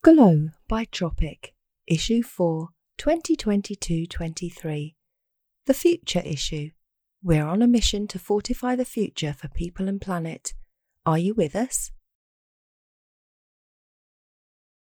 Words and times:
Glow 0.00 0.50
by 0.68 0.84
Tropic, 0.84 1.54
Issue 1.88 2.22
4, 2.22 2.68
2022 2.98 4.06
23. 4.06 4.94
The 5.66 5.74
Future 5.74 6.22
Issue. 6.24 6.70
We're 7.20 7.44
on 7.44 7.62
a 7.62 7.66
mission 7.66 8.06
to 8.08 8.18
fortify 8.20 8.76
the 8.76 8.84
future 8.84 9.32
for 9.32 9.48
people 9.48 9.88
and 9.88 10.00
planet. 10.00 10.54
Are 11.04 11.18
you 11.18 11.34
with 11.34 11.56
us? 11.56 11.90